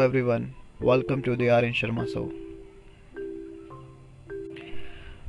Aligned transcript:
everyone, 0.00 0.44
welcome 0.82 1.22
to 1.28 1.36
the 1.36 1.48
Aryan 1.48 1.72
Sharma 1.72 2.04
show 2.04 2.32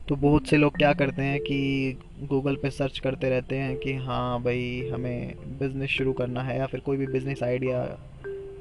तो 0.08 0.16
बहुत 0.16 0.48
से 0.48 0.58
लोग 0.58 0.78
क्या 0.78 0.94
करते 0.94 1.22
हैं 1.22 1.40
कि 1.40 1.92
गूगल 2.24 2.56
पे 2.56 2.70
सर्च 2.70 3.00
करते 3.00 3.30
रहते 3.30 3.56
हैं 3.56 3.78
कि 3.78 3.94
हाँ 3.94 4.44
भाई 4.44 4.90
हमें 4.94 5.36
बिज़नेस 5.60 5.90
शुरू 5.90 6.14
करना 6.14 6.42
है 6.42 6.58
या 6.58 6.66
फिर 6.66 6.80
कोई 6.80 6.98
भी 6.98 7.08
business 7.08 7.44
idea 7.44 7.84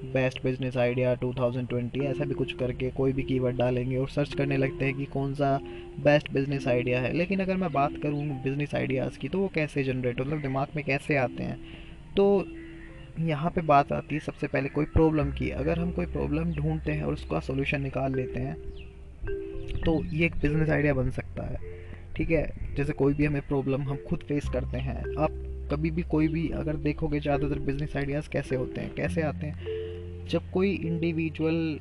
best 0.05 0.43
business 0.45 0.77
idea 0.77 1.17
2020 1.17 2.03
ऐसा 2.03 2.25
भी 2.25 2.35
कुछ 2.35 2.53
करके 2.53 2.91
कोई 2.91 3.13
भी 3.13 3.23
कीवर्ड 3.23 3.57
डालेंगे 3.57 3.97
और 3.97 4.09
सर्च 4.09 4.35
करने 4.35 4.57
लगते 4.57 4.85
हैं 4.85 4.95
कि 4.95 5.05
कौन 5.05 5.35
सा 5.35 5.61
बेस्ट 6.05 6.31
बिज़नेस 6.31 6.69
आइडिया 6.69 7.01
है। 7.01 7.13
लेकिन 7.13 7.41
अगर 7.41 7.57
मैं 7.57 7.73
बात 7.73 7.93
करूँ 8.03 8.43
बिज़नेस 8.43 8.75
आइडियाज़ 8.75 9.19
की 9.19 9.29
तो 9.29 9.39
वो 9.39 9.51
कैसे 9.55 9.85
जनरेट 9.85 10.21
मतलब 10.21 10.42
दिमाग 10.42 10.69
में 10.77 10.84
कैसे 10.84 11.16
आते 11.16 11.42
हैं? 11.42 11.61
तो 12.16 12.47
यहाँ 13.20 13.51
पे 13.51 13.60
बात 13.62 13.92
आती 13.92 14.15
है, 14.15 14.20
सबसे 14.20 14.47
पहले 14.47 14.69
कोई 14.69 14.84
प्रॉब्लम 14.87 15.30
की। 15.30 15.51
अगर 15.52 15.78
हम 15.78 15.91
कोई 15.92 16.06
प्रॉब्लम 16.09 16.52
ढूंढते 16.55 16.92
हैं 16.92 17.02
और 17.02 17.12
उसका 17.12 17.41
सोल्यूशन 17.41 17.83
निकाल 17.83 18.15
लेते 18.15 18.41
हैं 18.41 18.55
तो 19.80 20.02
ये 20.06 20.27
एक 20.27 20.34
बिज़नेस 20.37 20.70
आइडिया 20.70 20.95
बन 20.95 21.11
सकता 21.11 21.47
है। 21.47 21.59
ठीक 22.16 22.30
है? 22.30 22.75
जैसे 22.77 22.92
कोई 22.92 23.14
भी 23.14 23.25
हमें 23.25 23.42
प्रॉब्लम 23.48 23.83
हम 23.83 23.98
खुद 24.09 24.25
फेस 24.28 24.48
करते 24.52 24.78
हैं। 24.78 25.02
आप 25.19 25.30
कभी 25.73 25.91
भी 25.91 26.02
कोई 26.05 26.28
भी 26.28 26.48
अगर 26.51 26.77
देखोगे 26.78 27.20
ज़्यादातर 27.20 27.59
बिज़नेस 27.61 27.97
आइडियाज़ 27.97 28.28
कैसे 28.28 28.56
होते 28.56 28.80
हैं, 28.80 28.95
कैसे 28.95 29.23
आते 29.23 29.47
हैं? 29.47 30.27
जब 30.28 30.50
कोई 30.52 30.73
इंडिविजुअल 30.73 31.78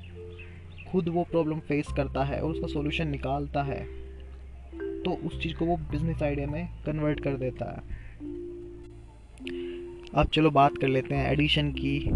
खुद 0.91 1.09
वो 1.09 1.23
प्रॉब्लम 1.31 1.59
फेस 1.59 1.87
करता 1.97 2.23
है 2.23 2.41
और 2.41 2.51
उसका 2.51 2.67
सोल्यूशन 2.67 3.07
निकालता 3.07 3.63
है 3.63 3.83
तो 5.03 5.11
उस 5.25 5.41
चीज़ 5.41 5.55
को 5.55 5.65
वो 5.65 5.75
बिज़नेस 5.91 6.23
आइडिया 6.23 6.47
में 6.47 6.67
कन्वर्ट 6.85 7.19
कर 7.19 7.35
देता 7.37 7.65
है। 7.67 8.07
अब 10.15 10.27
चलो 10.27 10.51
बात 10.51 10.77
कर 10.81 10.87
लेते 10.87 11.15
हैं 11.15 11.31
एडिशन 11.31 11.71
की 11.71 12.11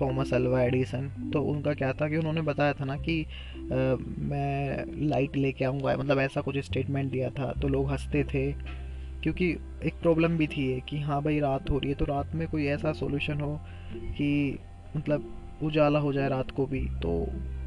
थॉमस 0.00 0.34
अल्वा 0.34 0.62
एडिसन 0.62 1.30
तो 1.32 1.42
उनका 1.42 1.74
क्या 1.74 1.92
था 1.92 2.08
कि 2.08 2.16
उन्होंने 2.16 2.40
बताया 2.40 2.72
था 2.72 2.84
ना 2.84 2.96
कि 2.96 3.24
आ, 3.24 3.96
मैं 4.18 4.84
लाइट 5.08 5.36
लेके 5.36 5.64
आऊँगा 5.64 5.96
मतलब 5.96 6.18
ऐसा 6.18 6.40
कुछ 6.40 6.58
स्टेटमेंट 6.58 7.12
दिया 7.12 7.30
था 7.30 7.52
तो 7.52 7.68
लोग 7.68 7.90
हँसते 7.90 8.24
थे। 8.24 8.52
क्योंकि 9.22 9.50
एक 9.84 9.94
प्रॉब्लम 10.02 10.36
भी 10.36 10.46
थी 10.46 10.82
कि 10.88 11.00
हाँ 11.00 11.22
भाई 11.22 11.40
रात 11.40 11.70
हो 11.70 11.78
रही 11.78 11.88
है 11.88 11.94
तो 11.94 12.04
रात 12.04 12.34
में 12.34 12.48
कोई 12.48 12.66
ऐसा 12.66 12.92
सोल्यूशन 12.92 13.40
हो 13.40 13.60
कि 13.94 14.58
मतलब 14.96 15.41
उजाला 15.62 15.98
हो 15.98 16.12
जाए 16.12 16.28
रात 16.28 16.50
को 16.50 16.66
भी 16.66 16.80
तो 17.02 17.10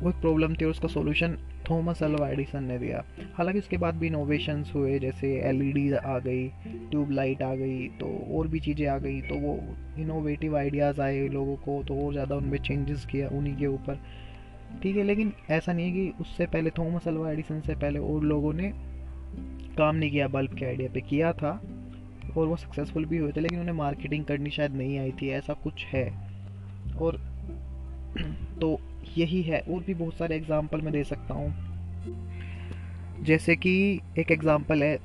वो 0.01 0.09
एक 0.09 0.15
प्रॉब्लम 0.15 0.53
थी 0.53 0.65
और 0.65 0.71
उसका 0.71 0.87
सोल्यूशन 0.87 1.37
थॉमस 1.69 2.01
अल्वा 2.03 2.27
एडिसन 2.29 2.63
ने 2.63 2.77
दिया। 2.79 3.03
हालाँकि 3.35 3.59
उसके 3.59 3.77
बाद 3.77 3.95
भी 3.95 4.07
इनोवेशंस 4.07 4.71
हुए, 4.75 4.97
जैसे 4.99 5.31
एलईडी 5.49 5.91
आ 5.91 6.17
गई, 6.19 6.47
ट्यूबलाइट 6.91 7.41
आ 7.41 7.53
गई 7.55 7.87
तो 7.99 8.07
और 8.37 8.47
भी 8.47 8.59
चीज़ें 8.59 8.87
आ 8.87 8.97
गई 8.97 9.21
तो 9.21 9.35
वो 9.35 9.57
इनोवेटिव 9.99 10.57
आइडियाज़ 10.57 11.01
आए 11.01 11.27
लोगों 11.29 11.55
को 11.55 11.81
तो 11.83 11.99
और 12.05 12.11
ज़्यादा 12.13 12.35
उनमें 12.35 12.57
चेंजेस 12.59 13.05
किया 13.05 13.29
उन्हीं 13.29 13.55
के 13.55 13.67
ऊपर। 13.67 13.99
ठीक 14.83 14.97
है, 14.97 15.03
लेकिन 15.03 15.33
ऐसा 15.49 15.73
नहीं 15.73 15.85
है 15.85 15.91
कि 15.93 16.21
उससे 16.21 16.45
पहले, 16.45 16.69
थॉमस 16.69 17.07
अल्वा 17.07 17.31
एडिसन 17.31 17.61
से 17.61 17.75
पहले 17.75 17.99
और 17.99 18.23
लोगों 18.23 18.53
ने 18.53 18.71
काम 19.77 19.95
नहीं 19.95 20.11
किया 20.11 20.27
बल्ब 20.27 20.53
के 20.53 20.65
आइडिया 20.65 20.89
पे 20.93 21.01
किया 21.01 21.31
था, 21.33 21.51
और 22.37 22.47
वो 22.47 22.55
सक्सेसफुल 22.55 23.05
भी 23.05 23.17
हुए 23.17 23.31
थे, 23.31 23.41
लेकिन 23.41 23.59
उन्हें 23.59 23.75
मार्केटिंग 23.75 24.25
करनी 24.25 24.49
शायद 24.49 24.75
नहीं 24.75 24.97
आई 24.99 25.11
थी, 25.11 25.29
ऐसा 25.29 25.53
कुछ 25.53 25.85
है। 25.85 26.05
और 27.01 27.19
तो 28.61 28.79
यही 29.17 29.41
है, 29.41 29.59
और 29.59 29.83
भी 29.83 29.93
बहुत 29.93 30.13
सारे 30.13 30.35
एग्ज़ाम्पल 30.35 30.81
मैं 30.81 30.93
दे 30.93 31.03
सकता 31.03 31.33
हूँ। 31.33 31.53
जैसे 33.23 33.55
कि 33.55 34.01
एक 34.19 34.31
एग्ज़ाम्पल 34.31 34.83
है, 34.83 34.97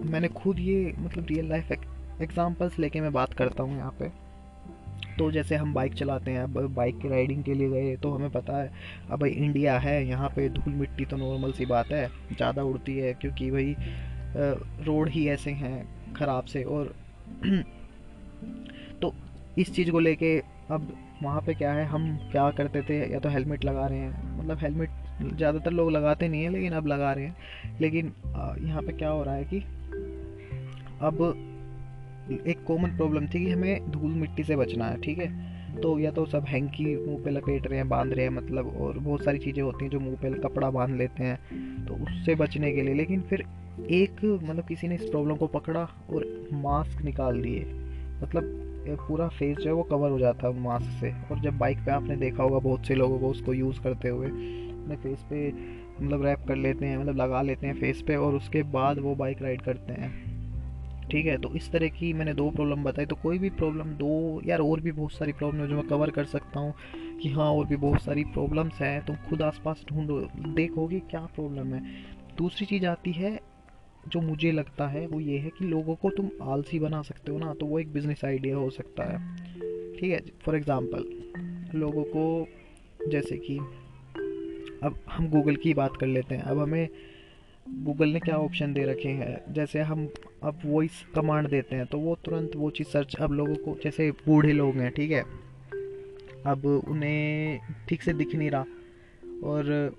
मैंने 0.00 0.28
खुद 0.30 0.58
ये 0.60 0.94
मतलब 0.98 1.26
रियल 1.26 1.48
लाइफ 1.48 1.72
एग्ज़ाम्पल्स 2.22 2.78
लेके 2.78 3.00
मैं 3.00 3.12
बात 3.12 3.34
करता 3.34 3.62
हूँ 3.62 3.76
यहाँ 3.76 3.94
पे। 4.00 4.08
तो 5.18 5.30
जैसे 5.30 5.56
हम 5.56 5.72
बाइक 5.74 5.94
चलाते 5.94 6.30
हैं, 6.30 6.42
अब 6.42 6.58
बाइक 6.74 6.98
की 6.98 7.08
राइडिंग 7.08 7.42
के 7.44 7.54
लिए 7.54 7.68
गए 7.70 7.96
तो 7.96 8.10
हमें 8.12 8.30
पता 8.30 8.56
है, 8.56 8.70
अब 9.10 9.20
भाई 9.20 9.30
इंडिया 9.30 9.78
है, 9.78 10.06
यहाँ 10.06 10.28
पे 10.28 10.48
धूल 10.48 10.74
मिट्टी 10.74 11.04
तो 11.04 11.16
नॉर्मल 11.16 11.52
सी 11.52 11.66
बात 11.66 11.92
है, 11.92 12.06
ज़्यादा 12.32 12.62
उड़ती 12.62 12.96
है, 12.98 13.12
क्योंकि 13.14 13.50
भाई 13.50 13.74
रोड 14.86 15.08
ही 15.08 15.26
ऐसे 15.28 15.50
हैं 15.52 16.14
ख़राब 16.14 16.44
से, 16.44 16.62
और 16.62 16.94
तो 19.02 19.14
इस 19.58 19.74
चीज़ 19.74 19.90
को 19.90 20.00
लेके 20.00 20.38
अब 20.70 20.92
वहाँ 21.22 21.40
पे 21.40 21.54
क्या 21.54 21.72
है, 21.72 21.84
हम 21.86 22.16
क्या 22.32 22.50
करते 22.50 22.82
थे, 22.82 22.98
या 23.12 23.18
तो 23.18 23.28
हेलमेट 23.28 23.64
लगा 23.64 23.86
रहे 23.86 23.98
हैं। 23.98 24.38
मतलब 24.38 24.58
हेलमेट 24.58 24.90
ज़्यादातर 25.36 25.70
लोग 25.70 25.90
लगाते 25.90 26.28
नहीं 26.28 26.42
हैं, 26.42 26.50
लेकिन 26.50 26.72
अब 26.72 26.86
लगा 26.86 27.12
रहे 27.12 27.24
हैं। 27.24 27.78
लेकिन 27.80 28.12
यहाँ 28.60 28.82
पे 28.82 28.92
क्या 28.92 29.08
हो 29.08 29.22
रहा 29.22 29.34
है 29.34 29.44
कि 29.44 29.58
अब 31.00 31.22
एक 32.46 32.64
कॉमन 32.66 32.96
प्रॉब्लम 32.96 33.26
थी 33.26 33.44
कि 33.44 33.50
हमें 33.50 33.90
धूल 33.90 34.10
मिट्टी 34.12 34.44
से 34.44 34.56
बचना 34.56 34.86
है, 34.86 35.00
ठीक 35.00 35.18
है? 35.18 35.52
तो 35.74 35.98
या 35.98 36.10
तो 36.10 36.24
सब 36.26 36.44
हैंकी 36.44 36.84
मुँह 36.96 37.22
पे 37.24 37.30
लपेट 37.30 37.66
रहे 37.66 37.78
हैं, 37.78 37.88
बाँध 37.88 38.12
रहे 38.12 38.24
हैं 38.24 38.32
मतलब 38.32 38.76
और 38.76 38.98
बहुत 38.98 39.24
सारी 39.24 39.38
चीज़ें 39.38 39.62
होती 39.62 39.84
हैं 39.84 39.90
जो 39.92 40.00
मुँह 40.00 40.16
पे 40.16 40.30
कपड़ा 40.40 40.70
बाँध 40.70 40.94
लेते 40.96 41.24
हैं 41.24 41.86
तो 41.86 41.94
उससे 42.04 42.34
बचने 42.34 42.72
के 42.72 42.82
लिए। 42.82 42.94
लेकिन 42.94 43.20
फिर 43.20 43.44
एक 43.92 44.24
मतलब 44.24 44.64
किसी 44.64 44.88
ने 44.88 44.94
इस 44.94 45.04
प्रॉब्लम 45.04 45.36
को 45.36 45.46
पकड़ा 45.48 45.82
और 46.10 46.26
मास्क 46.54 47.02
निकाल 47.02 47.40
दिए। 47.42 47.64
मतलब 48.22 48.73
पूरा 48.88 49.28
फेस 49.28 49.56
जो 49.56 49.64
है 49.64 49.72
वो 49.72 49.82
कवर 49.82 50.10
हो 50.10 50.18
जाता 50.18 50.48
है 50.48 50.60
मास्क 50.60 50.90
से। 51.00 51.12
और 51.30 51.40
जब 51.40 51.58
बाइक 51.58 51.78
पे 51.78 51.90
आपने 51.90 52.16
देखा 52.16 52.42
होगा 52.42 52.58
बहुत 52.58 52.86
से 52.86 52.94
लोगों 52.94 53.18
को 53.18 53.28
उसको 53.28 53.52
यूज़ 53.52 53.80
करते 53.80 54.08
हुए, 54.08 54.26
अपने 54.26 54.96
फेस 54.96 55.24
पे 55.30 55.48
मतलब 56.00 56.24
रैप 56.24 56.44
कर 56.48 56.56
लेते 56.56 56.86
हैं 56.86 56.98
मतलब 56.98 57.16
लगा 57.16 57.42
लेते 57.42 57.66
हैं 57.66 57.74
फेस 57.74 58.02
पे 58.02 58.16
और 58.16 58.34
उसके 58.34 58.62
बाद 58.62 58.98
वो 58.98 59.14
बाइक 59.14 59.42
राइड 59.42 59.62
करते 59.62 59.92
हैं। 59.92 60.12
ठीक 61.10 61.26
है 61.26 61.36
तो 61.38 61.48
इस 61.54 61.70
तरह 61.72 61.88
की 61.88 62.12
मैंने 62.12 62.34
दो 62.34 62.50
प्रॉब्लम 62.50 62.84
बताई। 62.84 63.06
तो 63.06 63.16
कोई 63.16 63.38
भी 63.38 63.50
प्रॉब्लम 63.50 63.90
दो 63.94 64.40
यार 64.46 64.60
और 64.60 64.80
भी 64.80 64.92
बहुत 64.92 65.12
सारी 65.12 65.32
प्रॉब्लम 65.32 65.60
है 65.60 65.68
जो 65.68 65.76
मैं 65.76 65.86
कवर 65.88 66.10
कर 66.10 66.24
सकता 66.24 66.60
हूँ 66.60 66.74
कि 67.22 67.30
हाँ 67.30 67.50
और 67.50 67.66
भी 67.66 67.76
बहुत 67.76 68.02
सारी 68.02 68.24
प्रॉब्लम्स 68.24 68.80
हैं। 68.80 69.04
तुम 69.06 69.16
खुद 69.28 69.42
आसपास 69.42 69.84
ढूंढो 69.88 70.20
देखोगे 70.54 71.00
क्या 71.00 71.20
प्रॉब्लम 71.34 71.74
है। 71.74 71.82
दूसरी 72.38 72.66
चीज़ 72.66 72.86
आती 72.86 73.12
है 73.12 73.38
जो 74.08 74.20
मुझे 74.20 74.52
लगता 74.52 74.86
है 74.88 75.06
वो 75.06 75.20
ये 75.20 75.38
है 75.38 75.50
कि 75.50 75.64
लोगों 75.64 75.94
को 75.94 76.10
तुम 76.10 76.30
आलसी 76.42 76.78
बना 76.78 77.00
सकते 77.02 77.32
हो 77.32 77.38
ना 77.38 77.54
तो 77.54 77.66
वो 77.66 77.78
एक 77.78 77.92
बिज़नेस 77.92 78.24
आइडिया 78.24 78.56
हो 78.56 78.68
सकता 78.70 79.04
है। 79.04 79.18
ठीक 79.96 80.10
है 80.10 80.20
फॉर 80.44 80.56
एग्ज़ाम्पल 80.56 81.78
लोगों 81.78 82.04
को 82.06 83.08
जैसे 83.10 83.36
कि 83.38 83.58
अब 84.82 84.98
हम 85.10 85.28
गूगल 85.30 85.56
की 85.56 85.74
बात 85.74 85.96
कर 85.96 86.06
लेते 86.06 86.34
हैं। 86.34 86.42
अब 86.42 86.58
हमें 86.58 86.88
गूगल 87.84 88.08
ने 88.08 88.20
क्या 88.20 88.36
ऑप्शन 88.36 88.72
दे 88.72 88.84
रखे 88.84 89.08
हैं? 89.10 89.52
जैसे 89.54 89.80
हम 89.82 90.08
अब 90.42 90.60
वॉइस 90.64 91.04
कमांड 91.14 91.48
देते 91.48 91.76
हैं 91.76 91.86
तो 91.86 91.98
वो 91.98 92.14
तुरंत 92.24 92.56
वो 92.56 92.70
चीज़ 92.70 92.88
सर्च 92.88 93.16
अब 93.16 93.32
लोगों 93.32 93.54
को 93.56 93.76
जैसे 93.84 94.10
बूढ़े 94.26 94.52
लोग 94.52 94.76
हैं, 94.76 94.90
ठीक 94.90 95.10
है? 95.10 95.22
अब 96.46 96.66
उन्हें 96.88 97.60
ठीक 97.88 98.02
से 98.02 98.12
दिख 98.12 98.34
नहीं 98.34 98.50
रहा। 98.50 98.64
और 99.44 99.94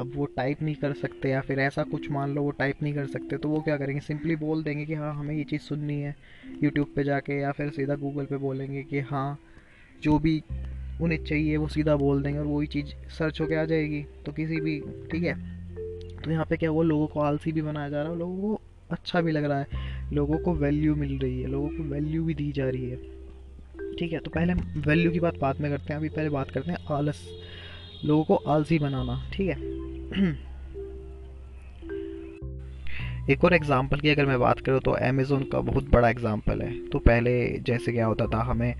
अब 0.00 0.12
वो 0.14 0.26
टाइप 0.26 0.62
नहीं 0.62 0.74
कर 0.74 0.92
सकते 0.92 1.28
या 1.28 1.40
फिर 1.40 1.58
ऐसा 1.58 1.82
कुछ 1.82 2.10
मान 2.10 2.34
लो 2.34 2.42
वो 2.42 2.50
टाइप 2.50 2.82
नहीं 2.82 2.94
कर 2.94 3.06
सकते 3.06 3.36
तो 3.36 3.48
वो 3.48 3.60
क्या 3.60 3.76
करेंगे? 3.76 4.00
सिंपली 4.00 4.36
बोल 4.36 4.62
देंगे 4.62 4.84
कि 4.84 4.94
हाँ 4.94 5.14
हमें 5.14 5.34
ये 5.34 5.44
चीज़ 5.44 5.62
सुननी 5.62 6.00
है 6.00 6.16
यूट्यूब 6.62 6.88
पे 6.96 7.04
जाके 7.04 7.40
या 7.40 7.52
फिर 7.52 7.70
सीधा 7.70 7.94
गूगल 7.94 8.24
पे 8.24 8.36
बोलेंगे 8.36 8.82
कि 8.82 9.00
हाँ 9.00 9.38
जो 10.02 10.18
भी 10.18 10.42
उन्हें 11.00 11.24
चाहिए 11.24 11.56
वो 11.56 11.68
सीधा 11.68 11.96
बोल 11.96 12.22
देंगे 12.22 12.38
और 12.38 12.46
वही 12.46 12.66
चीज़ 12.66 12.86
सर्च 13.08 13.40
होके 13.40 13.54
आ 13.54 13.64
जाएगी। 13.64 14.06
तो 14.26 14.32
किसी 14.32 14.60
भी, 14.60 14.80
ठीक 14.80 15.22
है? 15.22 15.34
तो 16.24 16.30
यहाँ 16.30 16.46
पे 16.50 16.56
क्या 16.56 16.70
वो 16.70 16.82
लोगों 16.82 17.06
को 17.06 17.20
आलसी 17.20 17.52
भी 17.52 17.62
बनाया 17.62 17.88
जा 17.88 18.02
रहा 18.02 18.12
है 18.12 18.18
लोगों 18.18 18.40
को 18.40 18.60
अच्छा 18.90 19.20
भी 19.20 19.32
लग 19.32 19.44
रहा 19.44 19.58
है। 19.58 19.66
लोगों 20.12 20.38
को 20.38 20.54
वैल्यू 20.54 20.94
मिल 20.94 21.18
रही 21.18 21.40
है, 21.40 21.46
लोगों 21.46 21.68
को 21.68 21.82
वैल्यू 21.82 22.24
भी 22.24 22.34
दी 22.34 22.52
जा 22.52 22.68
रही 22.68 22.90
है। 22.90 22.96
ठीक 23.96 24.12
है? 24.12 24.18
तो 24.18 24.30
पहले 24.30 24.52
हम 24.52 24.82
वैल्यू 24.86 25.10
की 25.10 25.20
बात 25.20 25.38
बाद 25.38 25.60
में 25.60 25.70
करते 25.70 25.92
हैं, 25.92 25.96
अभी 25.96 26.08
पहले 26.08 26.28
बात 26.28 26.50
करते 26.50 26.70
हैं 26.70 26.78
आलस। 26.90 27.28
लोगों 28.04 28.24
को 28.24 28.34
आलसी 28.50 28.78
बनाना, 28.78 29.22
ठीक 29.32 29.48
है? 29.48 29.56
एक 33.30 33.44
और 33.44 33.54
एग्ज़ाम्पल 33.54 34.00
की 34.00 34.08
अगर 34.08 34.26
मैं 34.26 34.38
बात 34.40 34.58
करूँ 34.60 34.80
तो 34.80 34.90
अमेज़ोन 34.92 35.42
का 35.52 35.60
बहुत 35.62 35.88
बड़ा 35.90 36.08
एग्ज़ाम्पल 36.08 36.60
है। 36.62 36.72
तो 36.88 36.98
पहले 37.00 37.32
जैसे 37.60 37.92
क्या 37.92 38.06
होता 38.06 38.26
था, 38.26 38.42
हमें 38.42 38.74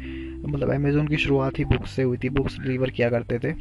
मतलब 0.44 0.70
अमेज़ोन 0.70 1.06
की 1.08 1.16
शुरुआत 1.16 1.58
ही 1.58 1.64
बुक्स 1.66 1.90
से 1.90 2.02
हुई 2.02 2.18
थी 2.24 2.28
बुक्स 2.30 2.58
डिलीवर 2.58 2.90
किया 2.90 3.08
करते 3.10 3.38
थे। 3.38 3.52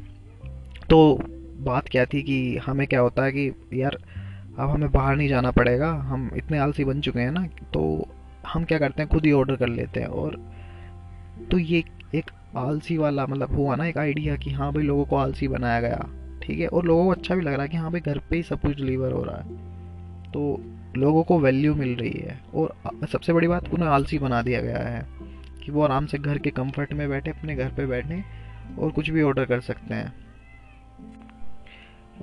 तो 0.89 1.19
बात 1.59 1.87
क्या 1.89 2.05
थी 2.05 2.21
कि 2.21 2.57
हमें 2.57 2.85
क्या 2.87 2.99
होता 2.99 3.23
है 3.23 3.31
कि 3.31 3.51
यार, 3.73 3.97
अब 4.53 4.69
हमें 4.69 4.91
बाहर 4.91 5.15
नहीं 5.15 5.27
जाना 5.29 5.51
पड़ेगा, 5.51 5.91
हम 6.03 6.29
इतने 6.35 6.57
आलसी 6.57 6.83
बन 6.85 7.01
चुके 7.01 7.19
हैं 7.19 7.31
ना 7.31 7.45
तो 7.73 8.07
हम 8.47 8.63
क्या 8.63 8.79
करते 8.79 9.01
हैं, 9.01 9.09
खुद 9.09 9.25
ही 9.25 9.31
ऑर्डर 9.31 9.55
कर 9.55 9.67
लेते 9.69 9.99
हैं। 9.99 10.07
और 10.07 10.35
तो 11.51 11.57
ये 11.59 11.83
एक 12.15 12.31
आलसी 12.57 12.97
वाला 12.97 13.25
मतलब 13.25 13.55
हुआ 13.55 13.75
ना 13.75 13.85
एक 13.85 13.97
आइडिया 13.97 14.35
कि 14.35 14.51
हाँ 14.51 14.73
भाई 14.73 14.83
लोगों 14.83 15.05
को 15.05 15.15
आलसी 15.15 15.47
बनाया 15.47 15.81
गया। 15.81 16.09
ठीक 16.43 16.59
है? 16.59 16.67
और 16.67 16.85
लोगों 16.85 17.03
को 17.03 17.09
अच्छा 17.09 17.35
भी 17.35 17.41
लग 17.41 17.53
रहा 17.53 17.61
है 17.61 17.67
कि 17.67 17.77
हाँ 17.77 17.91
भाई 17.91 18.01
घर 18.01 18.17
पे 18.17 18.35
ही 18.35 18.43
सब 18.43 18.61
कुछ 18.61 18.75
डिलीवर 18.75 19.11
हो 19.11 19.23
रहा 19.23 19.37
है। 19.37 19.73
तो 20.31 20.63
लोगों 20.97 21.23
को 21.23 21.39
वैल्यू 21.39 21.75
मिल 21.75 21.95
रही 21.95 22.13
है। 22.13 22.39
और 22.55 22.75
सबसे 23.11 23.33
बड़ी 23.33 23.47
बात, 23.47 23.73
उन्हें 23.73 23.89
आलसी 23.89 24.19
बना 24.19 24.41
दिया 24.41 24.61
गया 24.61 24.77
है 24.77 25.07
कि 25.65 25.71
वो 25.71 25.83
आराम 25.83 26.05
से 26.05 26.17
घर 26.17 26.37
के 26.37 26.49
कंफर्ट 26.49 26.93
में 26.93 27.09
बैठे, 27.09 27.31
अपने 27.31 27.55
घर 27.55 27.69
पे 27.69 27.85
बैठे 27.85 28.23
और 28.79 28.91
कुछ 28.91 29.09
भी 29.09 29.21
ऑर्डर 29.21 29.45
कर 29.45 29.59
सकते 29.59 29.93
हैं। 29.93 30.13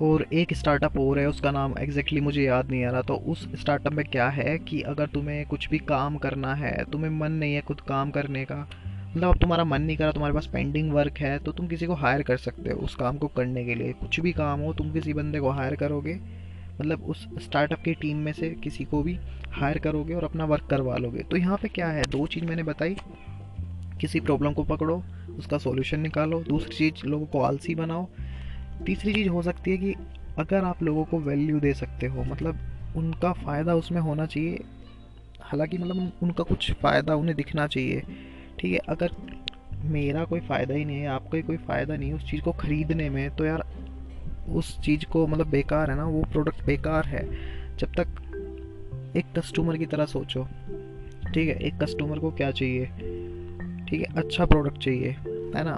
और 0.00 0.26
एक 0.32 0.54
स्टार्टअप 0.54 0.98
और 0.98 1.18
है, 1.18 1.28
उसका 1.28 1.50
नाम 1.50 1.70
एग्जैक्टली 1.70 2.00
exactly 2.00 2.22
मुझे 2.22 2.42
याद 2.42 2.70
नहीं 2.70 2.84
आ 2.84 2.90
रहा। 2.90 3.02
तो 3.02 3.14
उस 3.14 3.60
स्टार्टअप 3.60 3.92
में 3.92 4.04
क्या 4.04 4.28
है 4.28 4.58
कि 4.58 4.82
अगर 4.82 5.06
तुम्हें 5.06 5.46
कुछ 5.46 5.68
भी 5.68 5.78
काम 5.78 6.16
करना 6.16 6.54
है, 6.54 6.84
तुम्हें 6.84 7.10
मन 7.10 7.32
नहीं 7.32 7.54
है 7.54 7.60
खुद 7.60 7.80
काम 7.80 8.10
करने 8.10 8.44
का 8.44 8.68
मतलब 9.10 9.28
अब 9.28 9.38
तुम्हारा 9.38 9.64
मन 9.64 9.82
नहीं 9.82 9.96
करा 9.96 10.12
तुम्हारे 10.12 10.34
पास 10.34 10.46
पेंडिंग 10.46 10.92
वर्क 10.92 11.18
है 11.18 11.38
तो 11.38 11.52
तुम 11.52 11.66
किसी 11.68 11.86
को 11.86 11.94
हायर 11.94 12.22
कर 12.22 12.36
सकते 12.36 12.70
हो 12.70 12.80
उस 12.80 12.94
काम 12.94 13.16
को 13.18 13.26
करने 13.26 13.64
के 13.64 13.74
लिए। 13.74 13.92
कुछ 13.92 14.20
भी 14.20 14.32
काम 14.32 14.60
हो, 14.60 14.72
तुम 14.72 14.92
किसी 14.92 15.12
बंदे 15.12 15.40
को 15.40 15.50
हायर 15.50 15.76
करोगे 15.76 16.18
मतलब 16.80 17.02
उस 17.02 17.26
स्टार्टअप 17.42 17.82
की 17.82 17.94
टीम 17.94 18.16
में 18.16 18.32
से 18.32 18.50
किसी 18.50 18.84
को 18.84 19.02
भी 19.02 19.18
हायर 19.50 19.78
करोगे 19.78 20.14
और 20.14 20.24
अपना 20.24 20.44
वर्क 20.44 20.66
करवा 20.66 20.96
लोगे। 20.96 21.22
तो 21.22 21.36
यहाँ 21.36 21.58
पे 21.62 21.68
क्या 21.68 21.88
है? 21.88 22.02
दो 22.02 22.26
चीज़ 22.26 22.44
मैंने 22.44 22.62
बताई। 22.62 22.96
किसी 24.00 24.20
प्रॉब्लम 24.20 24.52
को 24.52 24.64
पकड़ो, 24.64 25.02
उसका 25.38 25.58
सॉल्यूशन 25.58 26.00
निकालो, 26.00 26.42
दूसरी 26.42 26.90
चीज़ 26.90 27.06
लोगों 27.06 27.26
को 27.26 27.40
आलसी 27.40 27.74
बनाओ। 27.74 28.08
तीसरी 28.86 29.12
चीज़ 29.14 29.28
हो 29.28 29.42
सकती 29.42 29.70
है 29.70 29.76
कि 29.76 29.94
अगर 30.38 30.64
आप 30.64 30.82
लोगों 30.82 31.04
को 31.04 31.18
वैल्यू 31.18 31.60
दे 31.60 31.74
सकते 31.74 32.06
हो 32.06 32.24
मतलब 32.24 32.58
उनका 32.96 33.32
फ़ायदा 33.32 33.74
उसमें 33.74 34.00
होना 34.00 34.26
चाहिए। 34.26 34.64
हालाँकि 35.40 35.78
मतलब 35.78 36.12
उनका 36.22 36.44
कुछ 36.44 36.72
फ़ायदा 36.72 37.14
उन्हें 37.14 37.36
दिखना 37.36 37.66
चाहिए। 37.66 38.02
ठीक 38.60 38.72
है, 38.72 38.78
अगर 38.88 39.10
मेरा 39.84 40.24
कोई 40.24 40.40
फ़ायदा 40.40 40.74
ही 40.74 40.84
नहीं 40.84 41.00
है, 41.00 41.06
आपका 41.06 41.36
ही 41.36 41.42
कोई 41.42 41.56
फ़ायदा 41.56 41.96
नहीं 41.96 42.08
है 42.08 42.14
उस 42.14 42.30
चीज़ 42.30 42.42
को 42.42 42.52
ख़रीदने 42.52 43.08
में 43.10 43.30
तो 43.36 43.44
यार 43.44 43.64
उस 44.48 44.80
चीज़ 44.80 45.04
को 45.04 45.26
मतलब 45.26 45.46
बेकार 45.46 45.90
है 45.90 45.96
ना, 45.96 46.04
वो 46.04 46.22
प्रोडक्ट 46.22 46.64
बेकार 46.64 47.06
है। 47.06 47.24
जब 47.78 47.92
तक 48.00 49.16
एक 49.16 49.26
कस्टमर 49.38 49.76
की 49.76 49.86
तरह 49.86 50.06
सोचो, 50.06 50.44
ठीक 51.34 51.48
है, 51.48 51.54
एक 51.56 51.78
कस्टमर 51.82 52.18
को 52.18 52.30
क्या 52.30 52.50
चाहिए? 52.50 52.86
ठीक 53.88 54.00
है 54.00 54.14
अच्छा 54.16 54.46
प्रोडक्ट 54.46 54.78
चाहिए, 54.78 55.10
है 55.56 55.64
ना? 55.64 55.76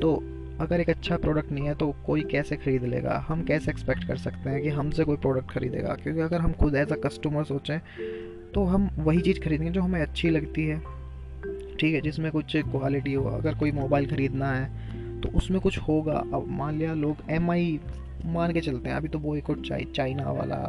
तो 0.00 0.14
अगर 0.60 0.80
एक 0.80 0.90
अच्छा 0.90 1.16
प्रोडक्ट 1.16 1.52
नहीं 1.52 1.66
है 1.66 1.74
तो 1.74 1.94
कोई 2.06 2.22
कैसे 2.22 2.56
ख़रीद 2.56 2.84
लेगा? 2.84 3.24
हम 3.28 3.42
कैसे 3.44 3.70
एक्सपेक्ट 3.70 4.04
कर 4.04 4.16
सकते 4.16 4.50
हैं 4.50 4.62
कि 4.62 4.68
हमसे 4.68 5.04
कोई 5.04 5.16
प्रोडक्ट 5.16 5.50
ख़रीदेगा? 5.50 5.94
क्योंकि 5.94 6.20
अगर 6.20 6.40
हम 6.40 6.52
खुद 6.52 6.74
एज 6.74 6.92
अ 6.92 6.96
कस्टमर 6.96 7.44
सोचें 7.44 7.78
तो 8.54 8.64
हम 8.64 8.88
वही 8.98 9.20
चीज़ 9.20 9.40
खरीदेंगे 9.40 9.72
जो 9.72 9.82
हमें 9.82 10.00
अच्छी 10.02 10.30
लगती 10.30 10.66
है। 10.66 10.95
ठीक 11.76 11.94
है, 11.94 12.00
जिसमें 12.00 12.30
कुछ 12.32 12.56
क्वालिटी 12.56 13.12
हो, 13.12 13.24
अगर 13.26 13.54
कोई 13.54 13.72
मोबाइल 13.72 14.06
ख़रीदना 14.06 14.52
है 14.52 15.20
तो 15.20 15.28
उसमें 15.30 15.60
कुछ 15.60 15.78
होगा। 15.78 16.22
अब 16.34 16.46
मान 16.50 16.78
लिया 16.78 16.94
लोग 16.96 17.16
एमआई 17.30 17.78
मान 18.26 18.52
के 18.52 18.60
चलते 18.60 18.88
हैं, 18.88 18.96
अभी 18.96 19.08
तो 19.08 19.18
बॉयकॉट 19.20 19.66
चाइ 19.68 19.84
चाइना 19.96 20.30
वाला 20.32 20.68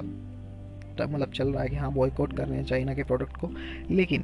मतलब 1.02 1.32
चल 1.32 1.48
रहा 1.48 1.64
है 1.64 1.70
कि 1.70 1.76
हाँ 1.76 1.92
बॉयकॉट 1.94 2.36
कर 2.38 2.48
रहे 2.48 2.58
हैं 2.58 2.66
चाइना 2.66 2.94
के 2.94 3.04
प्रोडक्ट 3.04 3.38
को। 3.38 3.50
लेकिन, 3.92 4.24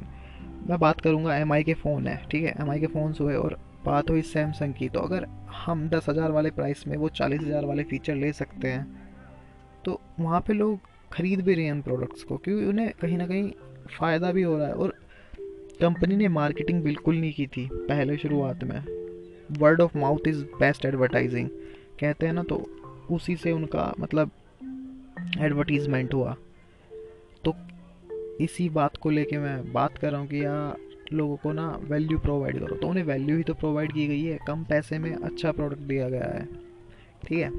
मैं 0.68 0.78
बात 0.78 1.00
करूँगा 1.00 1.36
एम 1.36 1.52
के 1.62 1.74
फ़ोन 1.74 2.06
है, 2.06 2.16
ठीक 2.30 2.44
है? 2.44 2.54
एमआई 2.60 2.80
के 2.80 2.86
फ़ोन 2.86 3.14
हुए 3.20 3.34
और 3.34 3.58
बात 3.84 4.10
हुई 4.10 4.22
सैमसंग 4.24 4.74
की 4.74 4.88
तो 4.88 5.00
अगर 5.00 5.26
हम 5.56 5.88
दस 5.88 6.08
हज़ार 6.08 6.30
वाले 6.30 6.50
प्राइस 6.50 6.86
में 6.88 6.96
वो 6.96 7.08
चालीस 7.10 7.40
हज़ार 7.40 7.64
वाले 7.64 7.82
फ़ीचर 7.84 8.14
ले 8.14 8.32
सकते 8.32 8.68
हैं 8.68 8.86
तो 9.84 10.00
वहाँ 10.20 10.40
पे 10.40 10.52
लोग 10.52 10.88
ख़रीद 11.12 11.40
भी 11.40 11.54
रहे 11.54 11.64
हैं 11.64 11.72
उन 11.72 11.80
प्रोडक्ट्स 11.82 12.22
को, 12.22 12.36
क्योंकि 12.36 12.66
उन्हें 12.66 12.90
कहीं 13.00 13.18
ना 13.18 13.26
कहीं 13.26 13.50
फ़ायदा 13.98 14.32
भी 14.32 14.42
हो 14.42 14.56
रहा 14.58 14.66
है 14.66 14.74
और 14.74 14.94
कंपनी 15.80 16.16
ने 16.16 16.28
मार्केटिंग 16.28 16.82
बिल्कुल 16.82 17.16
नहीं 17.16 17.32
की 17.32 17.46
थी, 17.46 17.68
पहले 17.72 18.16
शुरुआत 18.16 18.64
में। 18.64 18.80
Word 19.58 19.80
of 19.80 19.96
mouth 19.98 20.28
is 20.28 20.42
best 20.44 20.84
advertising 20.84 21.48
कहते 22.00 22.26
हैं 22.26 22.32
ना 22.32 22.42
तो 22.42 22.56
उसी 23.10 23.36
से 23.36 23.52
उनका 23.52 23.92
मतलब 24.00 24.30
एडवर्टीज़मेंट 25.40 26.14
हुआ। 26.14 26.36
तो 27.44 27.54
इसी 28.40 28.68
बात 28.68 28.96
को 28.96 29.10
लेके 29.10 29.38
मैं 29.38 29.72
बात 29.72 29.98
कर 29.98 30.10
रहा 30.10 30.20
हूँ 30.20 30.28
कि 30.28 30.44
यार 30.44 30.76
लोगों 31.12 31.36
को 31.36 31.52
ना 31.52 31.68
वैल्यू 31.82 32.18
प्रोवाइड 32.18 32.58
करो। 32.60 32.76
तो 32.76 32.88
उन्हें 32.88 33.04
वैल्यू 33.04 33.36
ही 33.36 33.42
तो 33.42 33.54
प्रोवाइड 33.54 33.92
की 33.92 34.06
गई 34.06 34.22
है, 34.22 34.38
कम 34.46 34.64
पैसे 34.64 34.98
में 34.98 35.14
अच्छा 35.14 35.52
प्रोडक्ट 35.52 35.80
दिया 35.80 36.08
गया 36.08 36.30
है। 36.34 36.48
ठीक 37.26 37.38
है? 37.38 37.50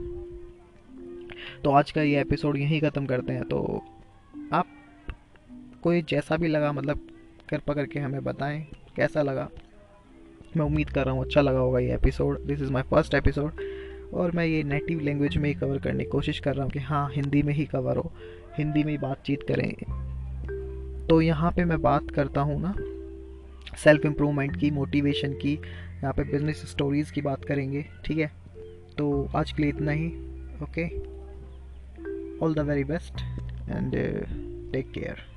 तो 1.64 1.72
आज 1.72 1.92
का 1.92 2.02
ये 2.02 2.22
एपिसोड 2.22 2.58
यहीं 2.58 2.82
ख़त्म 2.82 3.06
करते 3.06 3.34
हैं। 3.34 3.44
तो 3.44 3.84
आप 4.54 4.68
कोई 5.84 6.02
जैसा 6.02 6.38
भी 6.38 6.48
लगा 6.48 6.72
मतलब 6.72 7.08
कृपा 7.50 7.74
करके 7.74 8.00
हमें 8.00 8.24
बताएँ, 8.24 8.68
कैसा 8.96 9.22
लगा? 9.22 9.50
मैं 10.58 10.66
उम्मीद 10.66 10.90
कर 10.90 11.06
रहा 11.06 11.14
हूँ 11.14 11.24
अच्छा 11.24 11.42
लगा 11.42 11.60
होगा 11.60 11.80
ये 11.80 11.94
episode 11.94 12.46
this 12.46 12.62
is 12.62 12.72
my 12.72 12.82
first 12.82 13.14
episode 13.14 13.52
और 14.14 14.32
मैं 14.32 14.46
ये 14.46 14.64
नेटिव 14.64 15.00
लैंग्वेज 15.00 15.38
में 15.38 15.50
ही 15.50 15.56
कवर 15.56 15.80
करने 15.80 16.04
की 16.04 16.10
कोशिश 16.10 16.40
कर 16.40 16.54
रहा 16.54 16.64
हूँ 16.64 16.72
कि 16.72 16.80
हाँ 16.80 17.10
हिंदी 17.14 17.42
में 17.44 17.54
ही 17.54 17.66
कवर 17.66 17.98
हो. 17.98 18.12
हिंदी 18.58 18.84
में 18.84 18.92
ही 18.92 18.98
बातचीत 18.98 19.44
करें. 19.52 19.74
तो 21.08 21.22
यहाँ 21.22 21.52
पे 21.52 21.66
मैं 21.66 21.82
बात 21.82 22.12
करता 22.12 22.42
हूँ 22.42 22.62
ना 22.62 22.74
सेल्फ 23.78 24.06
इम्प्रूवमेंट 24.06 24.60
की 24.60 24.72
मोटिवेशन 24.72 25.34
की, 25.34 25.54
यहाँ 25.54 26.14
पे 26.14 26.24
बिज़नेस 26.24 26.66
स्टोरीज़ 26.72 27.14
की 27.14 27.22
बात 27.22 27.46
करेंगे, 27.46 27.86
ठीक 28.06 28.18
है? 28.18 28.32
तो 28.98 29.30
आज 29.36 29.52
के 29.52 29.62
लिए 29.62 29.72
इतना 29.72 29.92
ही 29.92 30.08
okay 30.64 30.88
all 32.46 32.54
the 32.54 32.60
very 32.60 32.84
best 32.84 33.22
and 33.70 33.92
take 34.74 34.92
care 34.92 35.35